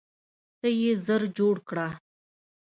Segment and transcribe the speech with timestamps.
[0.59, 1.87] ته یې ژر جوړ کړه.